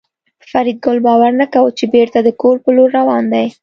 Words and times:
فریدګل 0.49 0.97
باور 1.07 1.31
نه 1.41 1.45
کاوه 1.53 1.71
چې 1.79 1.85
بېرته 1.93 2.17
د 2.23 2.29
کور 2.41 2.55
په 2.63 2.69
لور 2.75 2.89
روان 2.99 3.23
دی 3.33 3.47